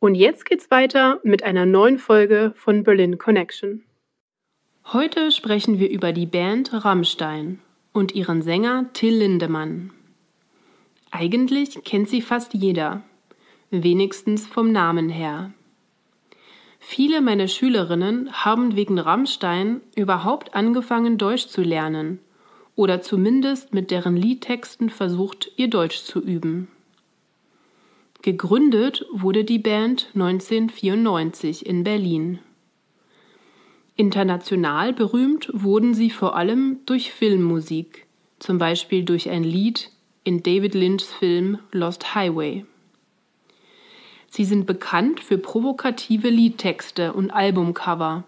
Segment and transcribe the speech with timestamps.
[0.00, 3.84] Und jetzt geht's weiter mit einer neuen Folge von Berlin Connection.
[4.92, 7.60] Heute sprechen wir über die Band Rammstein
[7.92, 9.92] und ihren Sänger Till Lindemann.
[11.10, 13.02] Eigentlich kennt sie fast jeder,
[13.70, 15.52] wenigstens vom Namen her.
[16.80, 22.18] Viele meiner Schülerinnen haben wegen Rammstein überhaupt angefangen, Deutsch zu lernen
[22.76, 26.68] oder zumindest mit deren Liedtexten versucht, ihr Deutsch zu üben.
[28.24, 32.38] Gegründet wurde die Band 1994 in Berlin.
[33.96, 38.06] International berühmt wurden sie vor allem durch Filmmusik,
[38.38, 39.90] zum Beispiel durch ein Lied
[40.22, 42.64] in David Lynchs Film Lost Highway.
[44.30, 48.24] Sie sind bekannt für provokative Liedtexte und Albumcover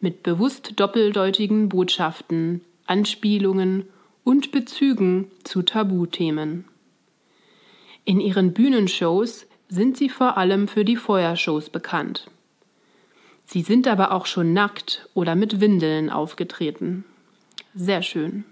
[0.00, 3.88] mit bewusst doppeldeutigen Botschaften, Anspielungen
[4.22, 6.66] und Bezügen zu Tabuthemen.
[8.04, 12.26] In ihren Bühnenshows sind sie vor allem für die Feuershows bekannt.
[13.44, 17.04] Sie sind aber auch schon nackt oder mit Windeln aufgetreten.
[17.74, 18.44] Sehr schön.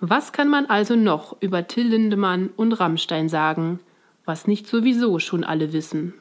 [0.00, 3.80] Was kann man also noch über Till Lindemann und Rammstein sagen,
[4.26, 6.12] was nicht sowieso schon alle wissen.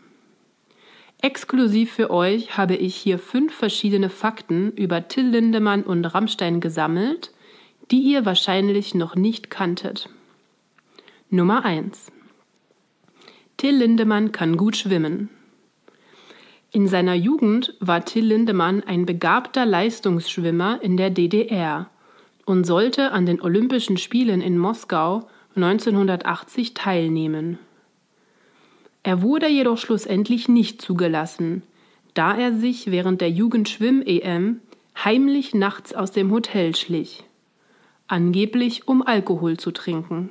[1.21, 7.31] Exklusiv für euch habe ich hier fünf verschiedene Fakten über Till Lindemann und Rammstein gesammelt,
[7.91, 10.09] die ihr wahrscheinlich noch nicht kanntet.
[11.35, 12.13] Nummer 1.
[13.57, 15.29] Till Lindemann kann gut schwimmen.
[16.71, 21.89] In seiner Jugend war Till Lindemann ein begabter Leistungsschwimmer in der DDR
[22.45, 27.59] und sollte an den Olympischen Spielen in Moskau 1980 teilnehmen.
[29.03, 31.63] Er wurde jedoch schlussendlich nicht zugelassen,
[32.13, 34.61] da er sich während der Jugendschwimm-EM
[35.03, 37.25] heimlich nachts aus dem Hotel schlich,
[38.07, 40.29] angeblich um Alkohol zu trinken,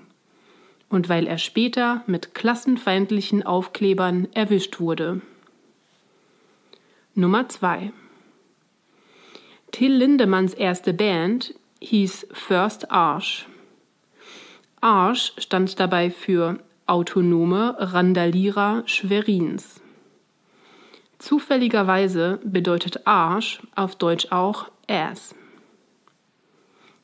[0.88, 5.20] und weil er später mit klassenfeindlichen Aufklebern erwischt wurde.
[7.14, 7.92] Nummer 2
[9.72, 13.46] Till Lindemanns erste Band hieß First Arsch.
[14.80, 19.80] Arsch stand dabei für Autonome Randalierer Schwerins.
[21.18, 25.34] Zufälligerweise bedeutet Arsch auf Deutsch auch Ass.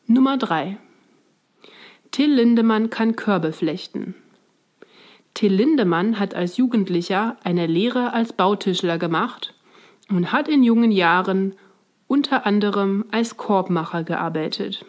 [0.06, 0.76] Nummer 3.
[2.10, 4.14] Till Lindemann kann Körbe flechten.
[5.34, 9.54] Till Lindemann hat als Jugendlicher eine Lehre als Bautischler gemacht
[10.08, 11.54] und hat in jungen Jahren
[12.08, 14.84] unter anderem als Korbmacher gearbeitet.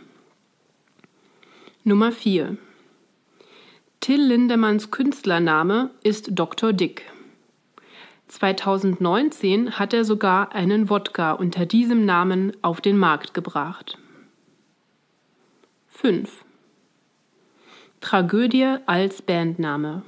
[1.83, 2.57] Nummer 4.
[3.99, 6.73] Till Lindemanns Künstlername ist Dr.
[6.73, 7.03] Dick.
[8.29, 13.99] 2019 hat er sogar einen Wodka unter diesem Namen auf den Markt gebracht.
[15.89, 16.43] 5.
[18.01, 20.01] Tragödie als Bandname.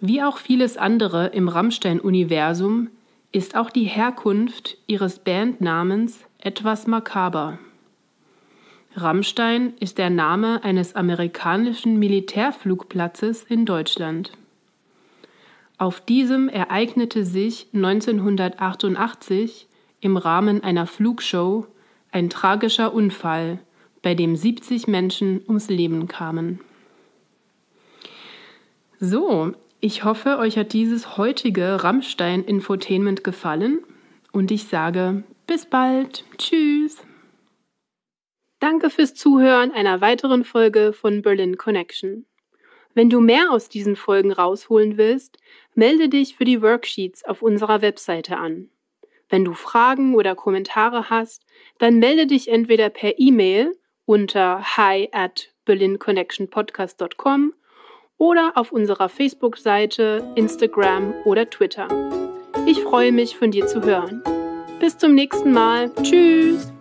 [0.00, 2.88] Wie auch vieles andere im Rammstein-Universum
[3.32, 7.58] ist auch die Herkunft ihres Bandnamens etwas makaber.
[8.94, 14.30] Rammstein ist der Name eines amerikanischen Militärflugplatzes in Deutschland.
[15.78, 19.66] Auf diesem ereignete sich 1988
[20.00, 21.66] im Rahmen einer Flugshow
[22.12, 23.58] ein tragischer Unfall,
[24.06, 26.60] bei dem 70 Menschen ums Leben kamen.
[29.00, 33.80] So, ich hoffe, euch hat dieses heutige Rammstein-Infotainment gefallen
[34.30, 36.22] und ich sage bis bald.
[36.38, 37.02] Tschüss.
[38.60, 42.26] Danke fürs Zuhören einer weiteren Folge von Berlin Connection.
[42.94, 45.38] Wenn du mehr aus diesen Folgen rausholen willst,
[45.74, 48.70] melde dich für die Worksheets auf unserer Webseite an.
[49.28, 51.44] Wenn du Fragen oder Kommentare hast,
[51.80, 53.76] dann melde dich entweder per E-Mail
[54.06, 57.52] unter hi at berlinconnectionpodcast.com
[58.18, 61.88] oder auf unserer Facebook-Seite, Instagram oder Twitter.
[62.66, 64.22] Ich freue mich, von dir zu hören.
[64.80, 65.92] Bis zum nächsten Mal.
[66.02, 66.75] Tschüss!